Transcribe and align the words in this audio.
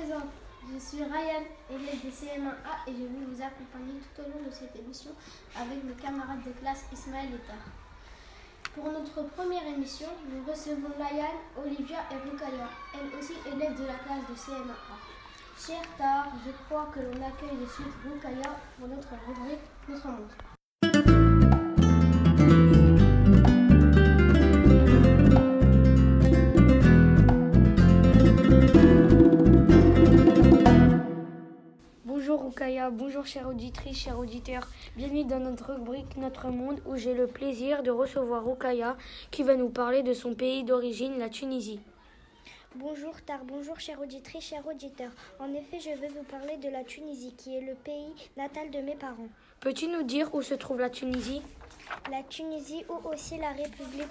Je 0.00 0.78
suis 0.78 1.02
Ryan, 1.02 1.42
élève 1.70 2.04
de 2.04 2.10
CM1A 2.10 2.86
et 2.86 2.92
je 2.92 3.02
vais 3.02 3.26
vous 3.26 3.42
accompagner 3.42 3.98
tout 3.98 4.22
au 4.22 4.28
long 4.30 4.46
de 4.46 4.50
cette 4.52 4.76
émission 4.76 5.10
avec 5.56 5.82
mes 5.82 5.94
camarades 5.94 6.44
de 6.46 6.52
classe 6.60 6.84
Ismaël 6.92 7.30
et 7.34 7.46
Tar. 7.46 7.56
Pour 8.76 8.84
notre 8.92 9.28
première 9.34 9.66
émission, 9.66 10.06
nous 10.30 10.44
recevons 10.48 10.90
Layan, 10.98 11.34
Olivia 11.56 11.98
et 12.12 12.30
Rukaya, 12.30 12.68
elles 12.94 13.18
aussi 13.18 13.32
élèves 13.44 13.76
de 13.76 13.86
la 13.86 13.94
classe 13.94 14.22
de 14.30 14.34
CM1A. 14.34 14.98
Cher 15.58 15.82
Tar, 15.96 16.28
je 16.46 16.52
crois 16.66 16.88
que 16.94 17.00
l'on 17.00 17.26
accueille 17.26 17.58
de 17.58 17.66
suite 17.66 17.94
Rukaya 18.04 18.54
pour 18.78 18.86
notre 18.86 19.08
rubrique 19.26 19.66
Notre 19.88 20.06
Monde. 20.06 20.47
Bonjour 32.04 32.44
Rukaya, 32.44 32.90
bonjour 32.90 33.26
chère 33.26 33.48
auditrice, 33.48 33.98
chers 33.98 34.18
auditeurs. 34.18 34.66
Bienvenue 34.96 35.24
dans 35.24 35.40
notre 35.40 35.74
rubrique 35.74 36.16
Notre 36.16 36.48
Monde 36.48 36.80
où 36.86 36.96
j'ai 36.96 37.14
le 37.14 37.26
plaisir 37.26 37.82
de 37.82 37.90
recevoir 37.90 38.44
Rukaya 38.44 38.96
qui 39.30 39.42
va 39.42 39.54
nous 39.56 39.68
parler 39.70 40.02
de 40.02 40.12
son 40.12 40.34
pays 40.34 40.64
d'origine, 40.64 41.18
la 41.18 41.28
Tunisie. 41.28 41.80
Bonjour 42.74 43.14
Tar, 43.22 43.44
bonjour 43.44 43.80
chère 43.80 44.00
auditrice, 44.00 44.44
chers 44.44 44.66
auditeurs. 44.66 45.10
En 45.40 45.52
effet, 45.54 45.80
je 45.80 45.98
vais 45.98 46.08
vous 46.08 46.22
parler 46.24 46.58
de 46.58 46.68
la 46.68 46.84
Tunisie, 46.84 47.34
qui 47.36 47.56
est 47.56 47.62
le 47.62 47.74
pays 47.74 48.12
natal 48.36 48.70
de 48.70 48.78
mes 48.80 48.94
parents. 48.94 49.28
Peux-tu 49.60 49.88
nous 49.88 50.02
dire 50.02 50.34
où 50.34 50.42
se 50.42 50.54
trouve 50.54 50.80
la 50.80 50.90
Tunisie? 50.90 51.42
La 52.10 52.22
Tunisie 52.22 52.84
ou 52.88 53.08
aussi 53.08 53.38
la 53.38 53.50
République, 53.52 54.06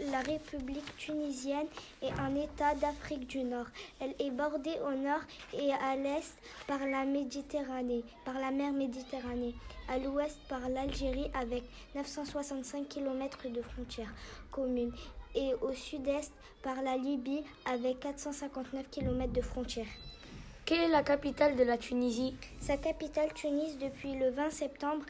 la 0.00 0.20
République 0.20 0.96
tunisienne 0.96 1.66
est 2.02 2.12
un 2.18 2.34
État 2.36 2.74
d'Afrique 2.74 3.26
du 3.26 3.42
Nord. 3.44 3.66
Elle 4.00 4.14
est 4.18 4.30
bordée 4.30 4.78
au 4.86 4.94
nord 4.94 5.20
et 5.54 5.72
à 5.72 5.96
l'est 5.96 6.36
par 6.66 6.80
la 6.86 7.04
Méditerranée, 7.04 8.04
par 8.24 8.34
la 8.34 8.50
mer 8.50 8.72
Méditerranée, 8.72 9.54
à 9.88 9.98
l'ouest 9.98 10.38
par 10.48 10.68
l'Algérie 10.68 11.30
avec 11.34 11.64
965 11.94 12.88
km 12.88 13.48
de 13.48 13.62
frontières 13.62 14.14
communes 14.50 14.92
et 15.34 15.52
au 15.60 15.72
sud-est 15.72 16.32
par 16.62 16.82
la 16.82 16.96
Libye 16.96 17.44
avec 17.66 18.00
459 18.00 18.90
km 18.90 19.32
de 19.32 19.40
frontières. 19.40 19.86
Quelle 20.64 20.80
est 20.80 20.88
la 20.88 21.02
capitale 21.04 21.54
de 21.54 21.62
la 21.62 21.78
Tunisie? 21.78 22.34
Sa 22.60 22.76
capitale 22.76 23.32
Tunis 23.34 23.78
depuis 23.78 24.14
le 24.14 24.30
20 24.30 24.50
septembre 24.50 25.04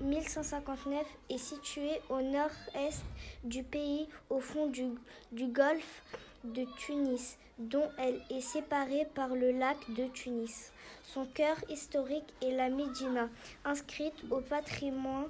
1159 0.00 1.06
est 1.30 1.38
située 1.38 2.00
au 2.08 2.20
nord-est 2.20 3.04
du 3.44 3.62
pays 3.62 4.08
au 4.30 4.40
fond 4.40 4.66
du, 4.66 4.84
du 5.32 5.46
golfe 5.46 6.02
de 6.44 6.64
Tunis 6.78 7.36
dont 7.58 7.88
elle 7.98 8.20
est 8.30 8.40
séparée 8.40 9.06
par 9.14 9.28
le 9.28 9.52
lac 9.52 9.76
de 9.88 10.06
Tunis. 10.08 10.72
Son 11.02 11.24
cœur 11.24 11.56
historique 11.70 12.34
est 12.42 12.52
la 12.52 12.68
Médina, 12.68 13.28
inscrite 13.64 14.14
au 14.30 14.40
patrimoine 14.40 15.28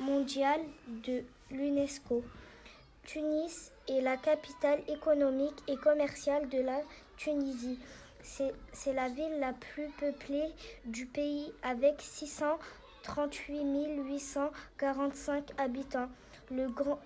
mondial 0.00 0.60
de 0.86 1.22
l'UNESCO. 1.50 2.24
Tunis 3.04 3.72
est 3.88 4.00
la 4.00 4.16
capitale 4.16 4.80
économique 4.88 5.62
et 5.68 5.76
commerciale 5.76 6.48
de 6.48 6.60
la 6.60 6.80
Tunisie. 7.16 7.78
C'est 8.22 8.92
la 8.92 9.08
ville 9.08 9.38
la 9.40 9.52
plus 9.52 9.88
peuplée 9.98 10.52
du 10.84 11.06
pays 11.06 11.52
avec 11.62 12.00
638 13.02 14.02
845 14.06 15.52
habitants. 15.58 16.08
Le 16.50 16.68
Grand 16.68 16.98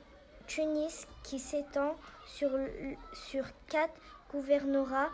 Tunis, 0.47 1.07
qui 1.23 1.39
s'étend 1.39 1.97
sur, 2.27 2.51
sur 3.13 3.45
quatre 3.69 3.95
gouvernorats, 4.33 5.11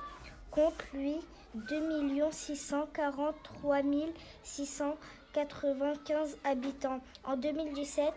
compte 0.50 0.82
lui 0.94 1.16
2 1.54 2.30
643 2.30 3.78
695 4.42 6.38
habitants. 6.44 7.00
En 7.24 7.36
2017, 7.36 8.12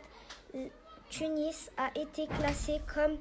Tunis 1.09 1.71
a 1.77 1.89
été 1.99 2.27
classée 2.27 2.79
comme 2.93 3.17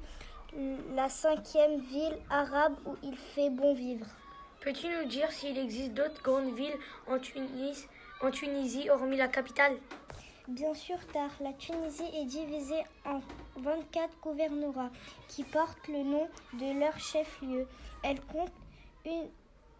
la 0.95 1.09
cinquième 1.09 1.81
ville 1.81 2.19
arabe 2.31 2.75
où 2.87 2.95
il 3.03 3.17
fait 3.17 3.51
bon 3.51 3.75
vivre. 3.75 4.07
Peux-tu 4.61 4.87
nous 4.89 5.09
dire 5.09 5.31
s'il 5.33 5.59
existe 5.59 5.95
d'autres 5.95 6.23
grandes 6.23 6.55
villes 6.55 6.79
en, 7.09 7.19
Tunis, 7.19 7.89
en 8.23 8.31
Tunisie 8.31 8.89
hormis 8.89 9.17
la 9.17 9.29
capitale 9.29 9.77
Bien 10.49 10.75
sûr, 10.75 10.97
Tar, 11.13 11.31
la 11.41 11.53
Tunisie 11.53 12.11
est 12.15 12.25
divisée 12.25 12.83
en 13.05 13.21
24 13.57 14.11
gouvernorats 14.21 14.91
qui 15.29 15.45
portent 15.45 15.89
le 15.89 16.03
nom 16.03 16.29
de 16.55 16.81
leur 16.81 16.99
chef-lieu. 16.99 17.67
Elle 18.03 18.21
compte 18.23 18.51
une, 19.05 19.29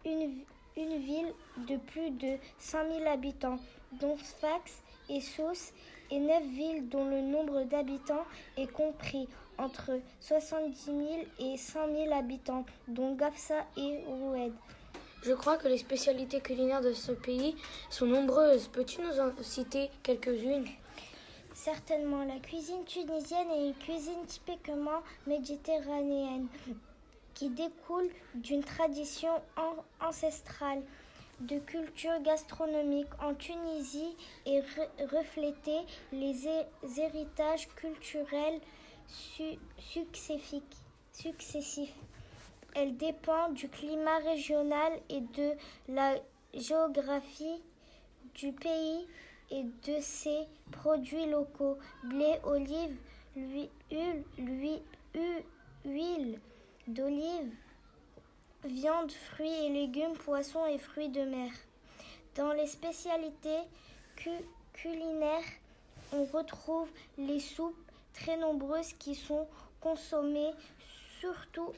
une, 0.05 0.43
une, 0.77 0.97
ville 0.99 1.33
de 1.67 1.77
plus 1.77 2.11
de 2.11 2.37
5000 2.59 3.07
habitants, 3.07 3.59
dont 3.99 4.17
Sfax 4.17 4.81
et 5.09 5.19
Sousse, 5.19 5.73
et 6.11 6.19
9 6.19 6.43
villes 6.43 6.89
dont 6.89 7.05
le 7.05 7.21
nombre 7.21 7.63
d'habitants 7.63 8.25
est 8.57 8.71
compris 8.71 9.27
entre 9.57 9.99
70 10.21 10.85
000 10.85 10.97
et 11.39 11.57
100 11.57 11.87
000 11.93 12.13
habitants, 12.13 12.65
dont 12.87 13.15
Gafsa 13.15 13.65
et 13.77 13.99
Roued. 14.07 14.53
Je 15.23 15.31
crois 15.31 15.55
que 15.55 15.69
les 15.69 15.77
spécialités 15.77 16.41
culinaires 16.41 16.81
de 16.81 16.91
ce 16.91 17.13
pays 17.13 17.55
sont 17.89 18.05
nombreuses. 18.05 18.67
Peux-tu 18.67 18.99
nous 19.01 19.21
en 19.21 19.31
citer 19.41 19.89
quelques-unes? 20.03 20.67
Certainement. 21.53 22.25
La 22.25 22.39
cuisine 22.39 22.83
tunisienne 22.83 23.49
est 23.51 23.67
une 23.67 23.75
cuisine 23.75 24.25
typiquement 24.27 25.01
méditerranéenne 25.25 26.47
qui 27.33 27.47
découle 27.49 28.09
d'une 28.35 28.65
tradition 28.65 29.29
ancestrale 30.01 30.81
de 31.39 31.57
culture 31.59 32.21
gastronomique 32.21 33.07
en 33.21 33.33
Tunisie 33.33 34.17
et 34.45 34.59
re 34.59 34.89
les 36.11 36.47
héritages 36.97 37.69
culturels 37.77 38.59
su 39.07 39.57
successifs. 41.13 41.93
Elle 42.75 42.97
dépend 42.97 43.49
du 43.49 43.69
climat 43.69 44.17
régional 44.19 44.93
et 45.09 45.21
de 45.21 45.51
la 45.87 46.15
géographie 46.55 47.61
du 48.33 48.51
pays 48.51 49.07
et 49.51 49.63
de 49.63 49.99
ses 49.99 50.47
produits 50.71 51.27
locaux. 51.27 51.77
Blé, 52.03 52.39
olive, 52.43 52.95
huile, 55.85 56.39
d'olive, 56.87 57.53
viande, 58.63 59.11
fruits 59.11 59.65
et 59.65 59.69
légumes, 59.69 60.13
poissons 60.13 60.65
et 60.65 60.79
fruits 60.79 61.09
de 61.09 61.21
mer. 61.21 61.51
Dans 62.35 62.53
les 62.53 62.67
spécialités 62.67 63.61
cu 64.15 64.31
culinaires, 64.73 65.43
on 66.11 66.23
retrouve 66.25 66.89
les 67.19 67.39
soupes 67.39 67.77
très 68.13 68.37
nombreuses 68.37 68.93
qui 68.93 69.13
sont 69.13 69.47
consommées 69.79 70.51
surtout 71.19 71.71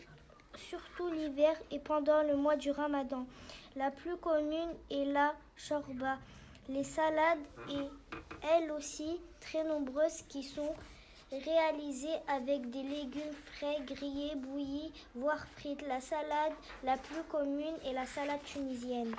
surtout 0.57 1.09
l'hiver 1.11 1.55
et 1.71 1.79
pendant 1.79 2.21
le 2.23 2.35
mois 2.35 2.55
du 2.55 2.71
ramadan. 2.71 3.25
La 3.75 3.91
plus 3.91 4.15
commune 4.17 4.73
est 4.89 5.05
la 5.05 5.33
shorba. 5.55 6.17
Les 6.69 6.83
salades 6.83 7.39
et 7.69 7.87
elles 8.53 8.71
aussi 8.71 9.19
très 9.39 9.63
nombreuses 9.63 10.23
qui 10.29 10.43
sont 10.43 10.73
réalisées 11.31 12.17
avec 12.27 12.69
des 12.69 12.83
légumes 12.83 13.33
frais, 13.53 13.77
grillés, 13.85 14.35
bouillis, 14.35 14.91
voire 15.15 15.45
frites. 15.57 15.85
La 15.87 15.99
salade 15.99 16.53
la 16.83 16.97
plus 16.97 17.23
commune 17.29 17.75
est 17.85 17.93
la 17.93 18.05
salade 18.05 18.43
tunisienne. 18.43 19.15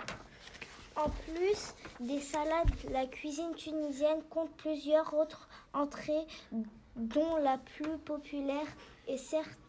En 0.96 1.10
plus 1.10 1.74
des 2.00 2.20
salades, 2.20 2.70
la 2.90 3.06
cuisine 3.06 3.54
tunisienne 3.54 4.22
compte 4.30 4.50
plusieurs 4.56 5.12
autres 5.12 5.48
entrées 5.74 6.26
dont 6.96 7.36
la 7.36 7.58
plus 7.58 7.98
populaire 7.98 8.66
est 9.06 9.18
certaine 9.18 9.65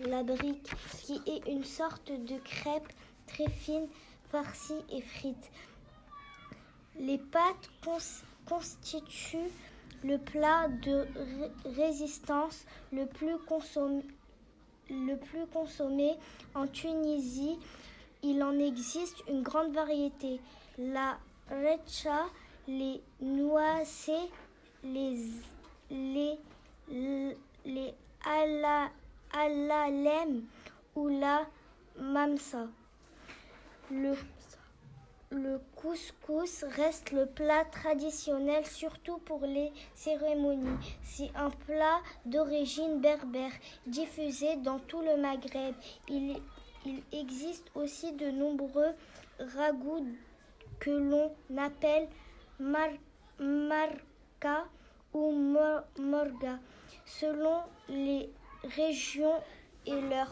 la 0.00 0.22
brique, 0.22 0.70
qui 1.02 1.20
est 1.26 1.46
une 1.48 1.64
sorte 1.64 2.10
de 2.10 2.38
crêpe 2.38 2.92
très 3.26 3.48
fine, 3.48 3.88
farcie 4.30 4.84
et 4.90 5.02
frite. 5.02 5.50
Les 6.98 7.18
pâtes 7.18 7.70
cons 7.84 7.98
constituent 8.46 9.50
le 10.04 10.18
plat 10.18 10.68
de 10.82 11.06
ré 11.64 11.86
résistance 11.86 12.64
le 12.92 13.06
plus, 13.06 13.38
consommé, 13.46 14.04
en 16.54 16.66
Tunisie. 16.66 17.58
Il 18.22 18.42
en 18.42 18.58
existe 18.58 19.22
une 19.28 19.42
grande 19.42 19.72
variété. 19.72 20.40
La 20.78 21.18
recha, 21.50 22.26
les 22.68 23.00
noisés, 23.20 24.30
les, 24.84 25.18
alalem 29.32 30.46
ou 30.94 31.08
la 31.08 31.46
mamsa. 31.98 32.66
Le, 33.90 34.14
le 35.30 35.60
couscous 35.76 36.64
reste 36.76 37.10
le 37.12 37.26
plat 37.26 37.64
traditionnel 37.64 38.64
surtout 38.66 39.18
pour 39.18 39.40
les 39.46 39.72
cérémonies. 39.94 40.78
C'est 41.02 41.30
un 41.34 41.50
plat 41.50 42.00
d'origine 42.24 43.00
berbère 43.00 43.52
diffusé 43.86 44.56
dans 44.56 44.78
tout 44.78 45.02
le 45.02 45.16
Maghreb. 45.20 45.74
Il, 46.08 46.40
existe 47.12 47.70
aussi 47.74 48.12
de 48.12 48.30
nombreux 48.30 48.92
ragoûts 49.56 50.06
que 50.80 50.90
l'on 50.90 51.32
appelle 51.56 52.06
mar 52.58 52.90
ou 55.14 55.32
morga 55.98 56.58
selon 57.06 57.62
les 57.88 58.30
régions 58.76 59.40
et 59.86 60.00
leur 60.00 60.30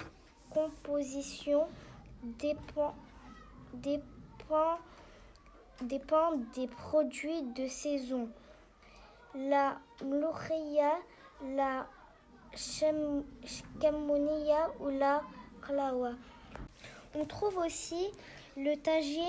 composition 0.51 1.67
dépend, 2.23 2.95
des 3.83 4.01
produits 6.69 7.43
de 7.43 7.67
saison. 7.69 8.29
La 9.35 9.79
mloukhia, 10.05 10.99
la 11.55 11.87
chamonia 13.81 14.71
ou 14.81 14.89
la 14.89 15.23
klawa. 15.63 16.13
On 17.15 17.25
trouve 17.25 17.57
aussi 17.59 18.11
le 18.57 18.77
tagine, 18.77 19.23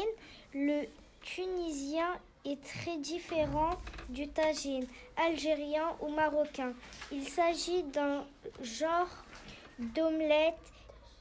le 0.54 0.86
tunisien 1.22 2.20
est 2.46 2.62
très 2.62 2.98
différent 2.98 3.72
du 4.10 4.28
tagine 4.28 4.86
algérien 5.16 5.96
ou 6.02 6.10
marocain. 6.10 6.74
Il 7.12 7.28
s'agit 7.28 7.84
d'un 7.84 8.26
genre 8.62 9.26
d'omelette 9.80 10.60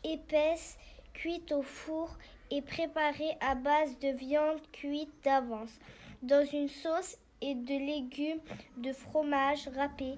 épaisse 0.04 0.76
cuite 1.14 1.52
au 1.52 1.62
four 1.62 2.16
et 2.50 2.62
préparée 2.62 3.36
à 3.40 3.54
base 3.54 3.98
de 4.00 4.08
viande 4.08 4.60
cuite 4.72 5.12
d'avance 5.24 5.70
dans 6.22 6.44
une 6.44 6.68
sauce 6.68 7.16
et 7.40 7.54
de 7.54 7.74
légumes, 7.74 8.40
de 8.76 8.92
fromage 8.92 9.68
râpé 9.76 10.14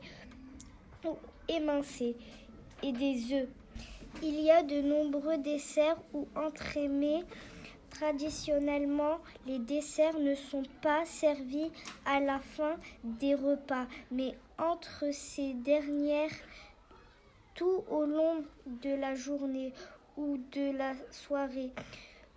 ou 1.05 1.17
émincé 1.49 2.17
et 2.83 2.93
des 2.93 3.35
œufs. 3.35 3.49
Il 4.23 4.41
y 4.41 4.50
a 4.50 4.62
de 4.62 4.81
nombreux 4.81 5.39
desserts 5.39 5.99
ou 6.12 6.29
entremets. 6.37 7.25
Traditionnellement, 7.94 9.19
les 9.46 9.58
desserts 9.58 10.19
ne 10.19 10.35
sont 10.35 10.64
pas 10.82 11.05
servis 11.05 11.70
à 12.05 12.20
la 12.20 12.41
fin 12.41 12.76
des 13.05 13.35
repas, 13.35 13.87
mais 14.11 14.37
entre 14.58 15.06
ces 15.12 15.55
dernières 15.55 16.35
tout 17.55 17.85
au 17.88 18.05
long 18.05 18.44
de 18.67 18.91
la 18.91 19.14
journée 19.14 19.73
ou 20.17 20.38
de 20.52 20.76
la 20.76 20.93
soirée. 21.11 21.70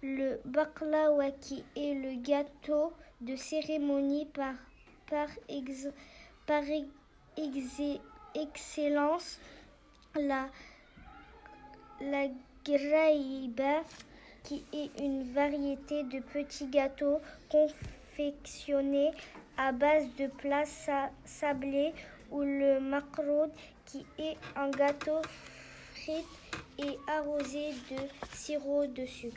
Le 0.04 0.40
baklawa 0.46 1.32
qui 1.32 1.64
est 1.76 1.96
le 1.96 2.22
gâteau 2.22 2.94
de 3.22 3.36
cérémonie 3.36 4.28
par 4.28 4.54
excellence, 8.36 9.40
la, 10.16 10.50
la 12.00 12.28
graïba 12.64 13.82
qui 14.48 14.64
est 14.72 14.90
une 15.04 15.34
variété 15.34 16.04
de 16.04 16.20
petits 16.22 16.68
gâteaux 16.68 17.20
confectionnés 17.50 19.12
à 19.58 19.74
base 19.74 20.06
de 20.18 20.28
plats 20.28 20.64
sablés 21.26 21.94
ou 22.32 22.40
le 22.42 22.80
makroud 22.80 23.52
qui 23.86 24.06
est 24.18 24.38
un 24.56 24.70
gâteau 24.70 25.22
frit 25.94 26.24
et 26.78 26.98
arrosé 27.08 27.74
de 27.92 27.98
sirop 28.34 28.88
de 28.88 29.06
sucre. 29.06 29.36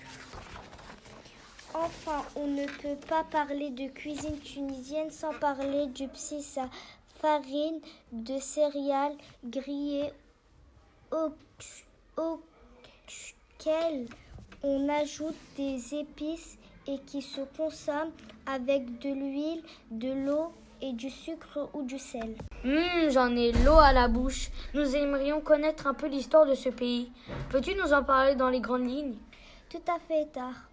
Enfin, 1.75 2.25
on 2.37 2.47
ne 2.47 2.67
peut 2.67 3.01
pas 3.09 3.25
parler 3.25 3.71
de 3.71 3.89
cuisine 3.89 4.39
tunisienne 4.39 5.11
sans 5.11 5.35
parler 5.35 5.87
du 5.89 6.07
psissa, 6.07 6.71
farine 7.21 7.81
de 8.13 8.39
céréales 8.39 9.17
grillées 9.45 10.13
auquel 12.17 14.07
on 14.63 14.89
ajoute 14.89 15.37
des 15.57 15.95
épices 15.95 16.59
et 16.87 16.99
qui 17.01 17.23
se 17.23 17.41
consomme 17.57 18.11
avec 18.47 18.99
de 19.01 19.11
l'huile, 19.11 19.63
de 19.91 20.13
l'eau 20.13 20.53
et 20.83 20.93
du 20.93 21.11
sucre 21.11 21.69
ou 21.75 21.83
du 21.83 21.99
sel. 21.99 22.37
Hum, 22.65 23.11
j'en 23.11 23.35
ai 23.37 23.53
l'eau 23.53 23.79
à 23.79 23.93
la 23.93 24.09
bouche. 24.09 24.51
Nous 24.75 24.97
aimerions 24.97 25.41
connaître 25.41 25.87
un 25.87 25.95
peu 25.95 26.09
l'histoire 26.09 26.47
de 26.47 26.55
ce 26.55 26.69
pays. 26.69 27.11
Peux-tu 27.51 27.75
nous 27.75 27.93
en 27.93 28.03
parler 28.03 28.35
dans 28.35 28.49
les 28.49 28.61
grandes 28.61 28.89
lignes? 28.89 29.17
Tout 29.69 29.83
à 29.89 29.99
fait, 30.01 30.27
tard. 30.33 30.69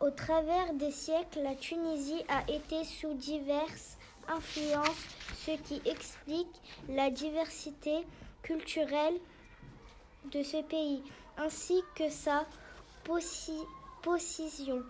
Au 0.00 0.10
travers 0.10 0.74
des 0.74 0.90
siècles, 0.90 1.40
la 1.42 1.54
Tunisie 1.54 2.24
a 2.28 2.50
été 2.52 2.84
sous 2.84 3.14
diverses 3.14 3.96
influences, 4.28 5.06
ce 5.36 5.52
qui 5.52 5.80
explique 5.88 6.60
la 6.88 7.10
diversité 7.10 8.04
culturelle 8.42 9.14
de 10.32 10.42
ce 10.42 10.62
pays, 10.62 11.02
ainsi 11.38 11.80
que 11.94 12.08
sa 12.10 12.44
position 13.04 14.82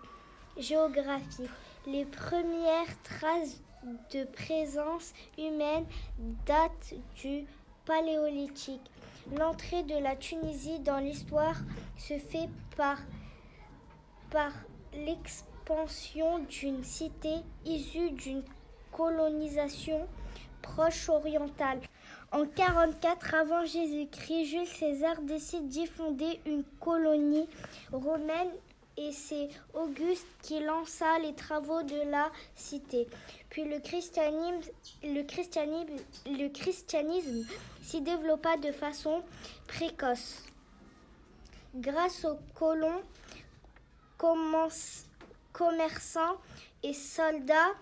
géographique. 0.57 1.49
Les 1.87 2.05
premières 2.05 3.01
traces 3.03 3.61
de 4.13 4.23
présence 4.23 5.13
humaine 5.37 5.85
date 6.45 6.95
du 7.21 7.45
Paléolithique. 7.85 8.81
L'entrée 9.37 9.83
de 9.83 9.95
la 9.95 10.15
Tunisie 10.15 10.79
dans 10.79 10.97
l'histoire 10.97 11.57
se 11.97 12.17
fait 12.17 12.49
par, 12.75 12.97
par 14.31 14.51
l'expansion 14.93 16.39
d'une 16.39 16.83
cité 16.83 17.35
issue 17.65 18.11
d'une 18.11 18.43
colonisation 18.91 20.07
proche 20.65 21.09
orientale. 21.09 21.79
En 22.31 22.45
44 22.45 23.35
avant 23.35 23.65
Jésus-Christ, 23.65 24.45
Jules 24.45 24.67
César 24.67 25.21
décide 25.21 25.67
d'y 25.67 25.85
fonder 25.85 26.39
une 26.45 26.63
colonie 26.79 27.47
romaine 27.91 28.49
et 28.97 29.11
c'est 29.11 29.49
Auguste 29.73 30.25
qui 30.41 30.61
lança 30.61 31.19
les 31.19 31.33
travaux 31.33 31.83
de 31.83 32.09
la 32.09 32.31
cité. 32.55 33.07
Puis 33.49 33.65
le 33.65 33.79
christianisme, 33.79 34.71
le 35.03 35.23
christianisme, 35.23 35.97
le 36.25 36.47
christianisme 36.49 37.45
s'y 37.83 38.01
développa 38.01 38.57
de 38.57 38.71
façon 38.71 39.21
précoce. 39.67 40.43
Grâce 41.75 42.25
aux 42.25 42.39
colons, 42.53 43.01
commerçants 44.17 44.71
et 46.83 46.93
soldats, 46.93 47.73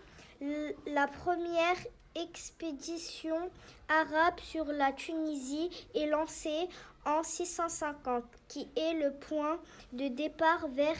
la 0.88 1.07
première 1.07 1.77
expédition 2.15 3.50
arabe 3.89 4.39
sur 4.39 4.65
la 4.65 4.93
Tunisie 4.93 5.70
est 5.96 6.08
lancée 6.08 6.67
en 7.05 7.24
650, 7.24 8.24
qui 8.48 8.67
est 8.75 8.93
le 8.93 9.13
point 9.13 9.60
de 9.91 10.08
départ 10.08 10.67
vers 10.70 10.96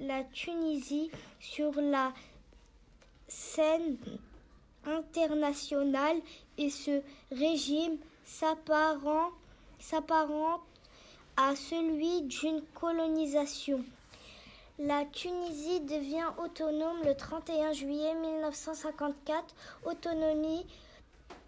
la 0.00 0.24
Tunisie 0.24 1.08
sur 1.38 1.80
la 1.80 2.12
scène 3.28 3.96
internationale 4.84 6.16
et 6.58 6.68
ce 6.68 7.00
régime 7.30 7.96
s'apparente 8.24 9.32
à 11.36 11.54
celui 11.54 12.22
d'une 12.22 12.62
colonisation. 12.74 13.84
La 14.80 15.04
Tunisie 15.04 15.82
devient 15.82 16.32
autonome 16.36 17.04
le 17.04 17.14
31 17.14 17.72
juillet 17.72 18.12
1954, 18.16 19.54
autonomie 19.84 20.66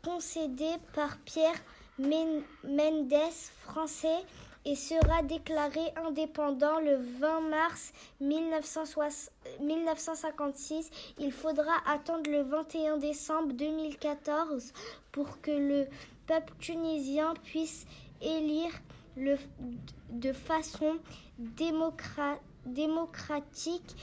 concédée 0.04 0.76
par 0.94 1.18
Pierre 1.24 1.60
Mendès 1.98 3.50
français 3.64 4.24
et 4.64 4.76
sera 4.76 5.24
déclarée 5.24 5.92
indépendant 6.06 6.78
le 6.78 6.98
20 7.18 7.40
mars 7.40 7.92
1956. 8.20 10.88
Il 11.18 11.32
faudra 11.32 11.72
attendre 11.84 12.30
le 12.30 12.42
21 12.42 12.98
décembre 12.98 13.54
2014 13.54 14.72
pour 15.10 15.40
que 15.40 15.50
le 15.50 15.88
peuple 16.28 16.52
tunisien 16.60 17.34
puisse 17.42 17.86
élire 18.22 18.70
de 19.16 20.32
façon 20.32 21.00
démocratique 21.38 22.40
démocratique 22.66 23.96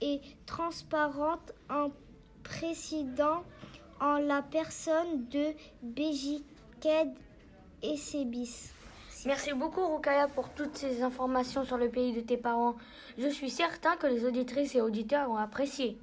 et 0.00 0.20
transparente 0.46 1.52
en 1.68 1.90
président 2.42 3.44
en 4.00 4.18
la 4.18 4.42
personne 4.42 5.28
de 5.30 5.52
Béjiked 5.82 7.12
et 7.82 7.96
c'est 7.96 8.24
bis. 8.24 8.72
Merci 9.26 9.52
beaucoup 9.52 9.86
Rukaya 9.86 10.28
pour 10.28 10.48
toutes 10.50 10.76
ces 10.78 11.02
informations 11.02 11.64
sur 11.64 11.76
le 11.76 11.90
pays 11.90 12.12
de 12.12 12.20
tes 12.20 12.38
parents. 12.38 12.76
Je 13.18 13.28
suis 13.28 13.50
certain 13.50 13.96
que 13.96 14.06
les 14.06 14.24
auditrices 14.24 14.74
et 14.74 14.80
auditeurs 14.80 15.30
ont 15.30 15.36
apprécié. 15.36 15.98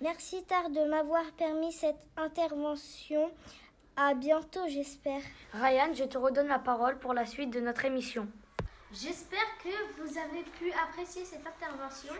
Merci 0.00 0.42
Tar 0.44 0.70
de 0.70 0.88
m'avoir 0.88 1.22
permis 1.36 1.72
cette 1.72 2.02
intervention. 2.16 3.30
À 3.96 4.14
bientôt, 4.14 4.66
j'espère. 4.68 5.20
Ryan, 5.52 5.92
je 5.92 6.04
te 6.04 6.16
redonne 6.16 6.48
la 6.48 6.58
parole 6.58 6.98
pour 6.98 7.12
la 7.12 7.26
suite 7.26 7.50
de 7.50 7.60
notre 7.60 7.84
émission. 7.84 8.26
J'espère 8.94 9.56
que 9.62 10.02
vous 10.02 10.18
avez 10.18 10.42
pu 10.58 10.70
apprécier 10.72 11.24
cette 11.24 11.46
intervention. 11.46 12.12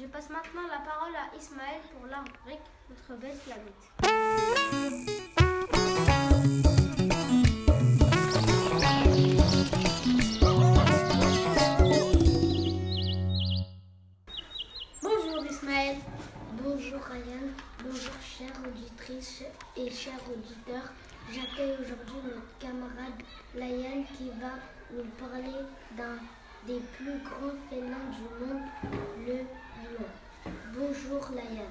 Je 0.00 0.06
passe 0.06 0.30
maintenant 0.30 0.66
la 0.70 0.78
parole 0.78 1.14
à 1.14 1.36
Ismaël 1.36 1.82
pour 1.92 2.06
la 2.06 2.20
rubrique 2.20 2.64
Notre 2.88 3.20
belle 3.20 3.36
planète. 3.44 4.96
Bonjour 17.84 18.12
chères 18.20 18.48
auditrices 18.66 19.44
et 19.76 19.90
chers 19.90 20.20
auditeurs. 20.30 20.92
J'accueille 21.28 21.74
aujourd'hui 21.80 22.22
notre 22.22 22.58
camarade 22.60 23.20
Layan 23.56 24.04
qui 24.16 24.30
va 24.40 24.52
nous 24.92 25.04
parler 25.18 25.58
d'un 25.96 26.18
des 26.66 26.80
plus 26.96 27.18
grands 27.24 27.56
félins 27.68 28.10
du 28.14 28.46
monde, 28.46 28.62
le 29.26 29.34
lion. 29.34 30.06
Bonjour 30.72 31.28
Layan. 31.34 31.70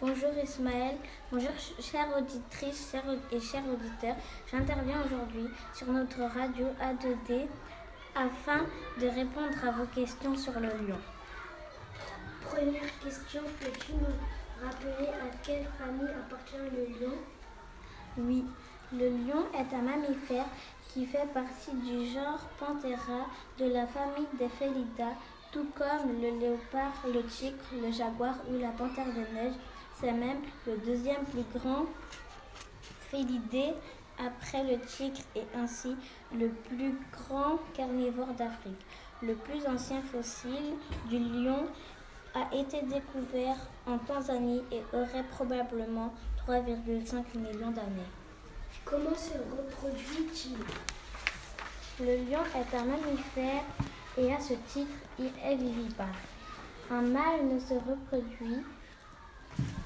Bonjour 0.00 0.30
Ismaël, 0.42 0.96
bonjour 1.32 1.50
chères 1.80 2.14
auditrices 2.18 2.94
et 3.32 3.40
chers 3.40 3.64
auditeurs. 3.66 4.16
J'interviens 4.50 5.02
aujourd'hui 5.06 5.48
sur 5.72 5.90
notre 5.90 6.20
radio 6.20 6.66
A2D 6.78 7.46
afin 8.14 8.66
de 9.00 9.06
répondre 9.06 9.66
à 9.66 9.70
vos 9.70 9.86
questions 9.86 10.36
sur 10.36 10.60
le 10.60 10.68
lion. 10.68 11.00
Première 12.42 12.98
question, 13.02 13.40
peux-tu 13.60 13.92
nous 13.92 14.62
rappeler 14.62 15.08
à 15.08 15.34
quelle 15.42 15.66
famille 15.78 16.10
appartient 16.10 16.70
le 16.70 16.84
lion? 17.00 17.16
Oui, 18.18 18.44
le 18.92 19.08
lion 19.08 19.44
est 19.54 19.74
un 19.74 19.82
mammifère 19.82 20.46
qui 20.88 21.06
fait 21.06 21.32
partie 21.32 21.72
du 21.72 22.06
genre 22.06 22.40
Panthera 22.58 23.26
de 23.58 23.66
la 23.66 23.86
famille 23.86 24.26
des 24.36 24.48
Felidae, 24.48 25.14
tout 25.52 25.66
comme 25.76 26.20
le 26.20 26.40
léopard, 26.40 26.92
le 27.06 27.22
tigre, 27.24 27.56
le 27.80 27.92
jaguar 27.92 28.34
ou 28.50 28.58
la 28.58 28.70
panthère 28.70 29.06
de 29.06 29.34
neige. 29.34 29.54
C'est 30.00 30.10
même 30.10 30.40
le 30.66 30.76
deuxième 30.78 31.24
plus 31.26 31.44
grand 31.56 31.86
félidé 33.00 33.74
après 34.18 34.64
le 34.64 34.80
tigre 34.80 35.20
et 35.36 35.44
ainsi 35.56 35.94
le 36.34 36.48
plus 36.48 36.94
grand 37.12 37.58
carnivore 37.74 38.34
d'Afrique. 38.34 38.86
Le 39.22 39.34
plus 39.34 39.64
ancien 39.66 40.02
fossile 40.02 40.74
du 41.08 41.18
lion 41.18 41.66
a 42.34 42.54
été 42.54 42.82
découvert 42.82 43.56
en 43.86 43.98
Tanzanie 43.98 44.62
et 44.72 44.82
aurait 44.96 45.24
probablement 45.30 46.12
3,5 46.50 47.22
millions 47.36 47.70
d'années. 47.70 48.10
Comment 48.84 49.14
se 49.14 49.34
reproduit-il? 49.34 50.56
Le 52.04 52.16
lion 52.24 52.40
est 52.56 52.76
un 52.76 52.86
mammifère 52.86 53.62
et 54.18 54.34
à 54.34 54.40
ce 54.40 54.54
titre, 54.66 54.90
il 55.20 55.30
est 55.44 55.54
vivipare. 55.54 56.08
Un 56.90 57.02
mâle 57.02 57.46
ne 57.54 57.60
se 57.60 57.74
reproduit 57.74 58.64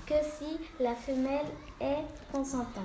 que 0.06 0.14
si 0.38 0.58
la 0.80 0.94
femelle 0.94 1.52
est 1.82 2.06
consentante. 2.32 2.80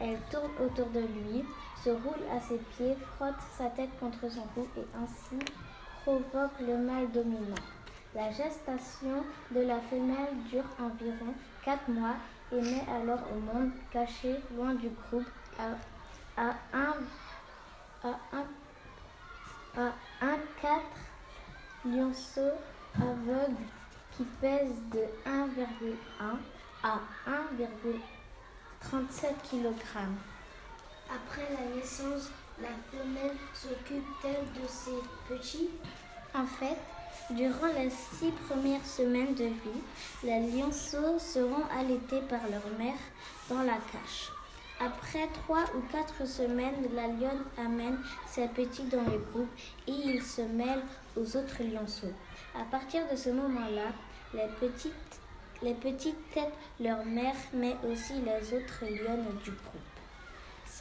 Elle 0.00 0.18
tourne 0.32 0.50
autour 0.60 0.88
de 0.88 1.00
lui, 1.02 1.44
se 1.84 1.90
roule 1.90 2.26
à 2.36 2.40
ses 2.40 2.58
pieds, 2.76 2.96
frotte 3.14 3.36
sa 3.56 3.66
tête 3.66 3.96
contre 4.00 4.28
son 4.32 4.42
cou 4.52 4.66
et 4.76 4.86
ainsi 5.00 5.44
provoque 6.02 6.58
le 6.58 6.76
mâle 6.76 7.12
dominant. 7.12 7.54
La 8.16 8.32
gestation 8.32 9.22
de 9.52 9.60
la 9.60 9.78
femelle 9.78 10.34
dure 10.50 10.64
environ 10.80 11.34
4 11.64 11.88
mois 11.88 12.16
et 12.52 12.60
met 12.60 12.84
alors 12.88 13.20
au 13.34 13.40
monde, 13.40 13.72
caché 13.90 14.36
loin 14.54 14.74
du 14.74 14.90
groupe, 14.90 15.26
à, 15.58 15.70
un, 16.72 16.94
à, 18.04 18.20
un, 20.20 20.38
4 20.60 20.82
lionceaux 21.86 22.58
aveugles 22.96 23.66
qui 24.16 24.24
pèse 24.40 24.74
de 24.92 25.04
1,1 25.26 26.38
à 26.82 27.00
1,37 27.26 29.34
kg. 29.50 29.74
Après 31.10 31.48
la 31.50 31.64
naissance, 31.74 32.30
la 32.60 32.74
femelle 32.90 33.36
s'occupe-t-elle 33.54 34.46
de 34.62 34.68
ses 34.68 35.00
petits? 35.28 35.70
En 36.34 36.46
fait, 36.46 36.78
Durant 37.30 37.72
les 37.78 37.90
six 37.90 38.30
premières 38.48 38.84
semaines 38.84 39.34
de 39.34 39.44
vie, 39.44 39.82
les 40.22 40.40
lionceaux 40.50 41.18
seront 41.18 41.64
allaités 41.78 42.20
par 42.28 42.40
leur 42.50 42.66
mère 42.78 42.98
dans 43.48 43.62
la 43.62 43.78
cache. 43.92 44.30
Après 44.80 45.28
trois 45.32 45.64
ou 45.76 45.80
quatre 45.92 46.26
semaines, 46.26 46.88
la 46.94 47.06
lionne 47.06 47.44
amène 47.56 47.98
ses 48.26 48.48
petits 48.48 48.84
dans 48.84 49.04
le 49.04 49.18
groupe 49.32 49.48
et 49.86 49.92
ils 49.92 50.22
se 50.22 50.42
mêlent 50.42 50.84
aux 51.16 51.36
autres 51.36 51.62
lionceaux. 51.62 52.12
À 52.58 52.64
partir 52.64 53.02
de 53.10 53.16
ce 53.16 53.30
moment-là, 53.30 53.92
les 54.34 54.48
petites, 54.60 54.92
les 55.62 55.74
petites 55.74 56.16
leur 56.80 57.04
mère, 57.04 57.36
mais 57.54 57.76
aussi 57.90 58.14
les 58.14 58.56
autres 58.56 58.84
lionnes 58.84 59.38
du 59.44 59.50
groupe. 59.52 59.91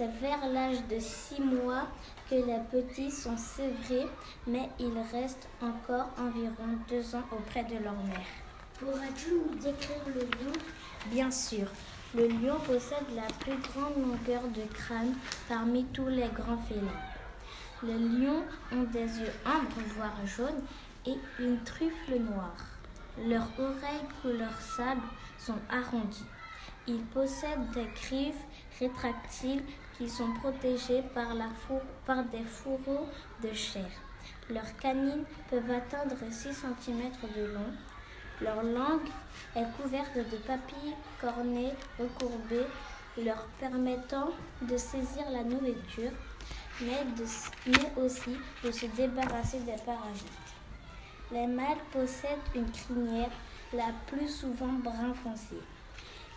C'est 0.01 0.19
vers 0.19 0.47
l'âge 0.51 0.79
de 0.89 0.99
six 0.99 1.39
mois 1.39 1.85
que 2.27 2.33
les 2.33 2.59
petits 2.71 3.11
sont 3.11 3.37
sévrés, 3.37 4.07
mais 4.47 4.67
ils 4.79 4.97
restent 5.13 5.47
encore 5.61 6.09
environ 6.17 6.75
deux 6.89 7.13
ans 7.13 7.21
auprès 7.31 7.63
de 7.65 7.75
leur 7.83 7.93
mère. 7.93 8.31
Pourrais-tu 8.79 9.29
nous 9.33 9.59
décrire 9.59 10.01
le 10.07 10.21
lion? 10.21 10.53
Bien 11.11 11.29
sûr. 11.29 11.67
Le 12.15 12.27
lion 12.27 12.55
possède 12.65 13.05
la 13.15 13.27
plus 13.41 13.55
grande 13.57 13.93
longueur 14.01 14.41
de 14.55 14.63
crâne 14.73 15.13
parmi 15.47 15.85
tous 15.93 16.07
les 16.07 16.29
grands 16.29 16.57
félins. 16.57 17.03
Les 17.83 17.99
lions 17.99 18.43
ont 18.71 18.83
des 18.91 19.19
yeux 19.19 19.33
ambres 19.45 19.83
voire 19.95 20.17
jaunes 20.25 20.63
et 21.05 21.19
une 21.37 21.63
truffe 21.63 22.09
noire. 22.09 22.65
Leurs 23.23 23.49
oreilles 23.59 24.09
couleur 24.23 24.59
sable 24.61 25.03
sont 25.37 25.59
arrondies. 25.69 26.25
Ils 26.87 27.03
possèdent 27.03 27.69
des 27.75 27.87
griffes 28.01 28.47
rétractiles 28.79 29.61
qui 30.01 30.09
sont 30.09 30.33
protégées 30.33 31.03
par, 31.13 31.35
la 31.35 31.49
par 32.07 32.23
des 32.23 32.43
fourreaux 32.43 33.07
de 33.43 33.53
chair. 33.53 33.85
Leurs 34.49 34.75
canines 34.77 35.25
peuvent 35.47 35.69
atteindre 35.69 36.15
6 36.27 36.53
cm 36.53 37.11
de 37.35 37.53
long. 37.53 37.71
Leur 38.41 38.63
langue 38.63 39.07
est 39.55 39.67
couverte 39.77 40.15
de 40.15 40.37
papilles 40.37 40.95
cornées 41.19 41.73
recourbées, 41.99 42.65
leur 43.23 43.45
permettant 43.59 44.31
de 44.63 44.75
saisir 44.75 45.29
la 45.31 45.43
nourriture, 45.43 46.11
mais, 46.81 47.05
mais 47.67 48.03
aussi 48.03 48.37
de 48.63 48.71
se 48.71 48.87
débarrasser 48.87 49.59
des 49.59 49.79
parasites. 49.85 50.49
Les 51.31 51.45
mâles 51.45 51.85
possèdent 51.91 52.49
une 52.55 52.71
crinière, 52.71 53.29
la 53.71 53.91
plus 54.07 54.29
souvent 54.29 54.73
brun 54.83 55.13
foncé. 55.13 55.57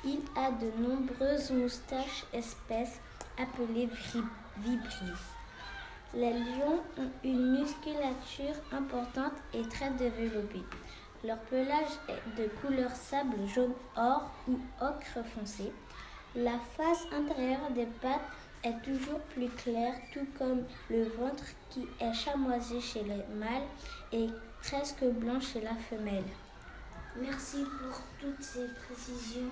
Il 0.04 0.21
a 0.37 0.50
de 0.50 0.71
nombreuses 0.83 1.50
moustaches 1.50 2.26
espèces 2.35 3.00
appelées 3.38 3.88
vibrisses. 4.59 5.35
Les 6.14 6.33
lions 6.33 6.81
ont 6.99 7.11
une 7.25 7.59
musculature 7.59 8.55
importante 8.73 9.35
et 9.53 9.62
très 9.69 9.91
développée. 9.91 10.62
Leur 11.25 11.38
pelage 11.38 11.99
est 12.09 12.41
de 12.41 12.49
couleur 12.61 12.91
sable 12.91 13.47
jaune 13.53 13.75
or 13.97 14.31
ou 14.47 14.59
ocre 14.81 15.26
foncé. 15.35 15.73
La 16.37 16.59
face 16.76 17.07
intérieure 17.12 17.71
des 17.75 17.87
pattes 18.00 18.21
est 18.62 18.81
toujours 18.83 19.21
plus 19.35 19.49
claire, 19.50 19.95
tout 20.12 20.26
comme 20.38 20.64
le 20.91 21.05
ventre 21.05 21.45
qui 21.71 21.87
est 22.00 22.14
chamoisé 22.14 22.81
chez 22.81 23.03
les 23.03 23.25
mâles 23.37 23.69
et 24.12 24.29
presque 24.62 25.05
blanc 25.05 25.41
chez 25.41 25.61
la 25.61 25.75
femelle. 25.75 26.25
Merci 27.21 27.64
pour 27.64 28.00
toutes 28.21 28.43
ces 28.43 28.67
précisions, 28.87 29.50